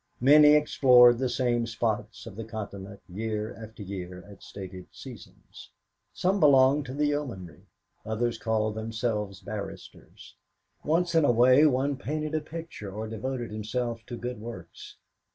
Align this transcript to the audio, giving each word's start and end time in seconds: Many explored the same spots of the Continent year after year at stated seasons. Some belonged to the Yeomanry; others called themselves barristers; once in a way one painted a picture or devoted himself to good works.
Many 0.19 0.55
explored 0.55 1.19
the 1.19 1.29
same 1.29 1.67
spots 1.67 2.25
of 2.25 2.35
the 2.35 2.43
Continent 2.43 3.01
year 3.07 3.53
after 3.55 3.83
year 3.83 4.25
at 4.27 4.41
stated 4.41 4.87
seasons. 4.91 5.69
Some 6.11 6.39
belonged 6.39 6.87
to 6.87 6.95
the 6.95 7.05
Yeomanry; 7.05 7.67
others 8.03 8.39
called 8.39 8.73
themselves 8.73 9.41
barristers; 9.41 10.33
once 10.83 11.13
in 11.13 11.23
a 11.23 11.31
way 11.31 11.67
one 11.67 11.97
painted 11.97 12.33
a 12.33 12.41
picture 12.41 12.91
or 12.91 13.07
devoted 13.07 13.51
himself 13.51 14.03
to 14.07 14.17
good 14.17 14.39
works. 14.41 14.97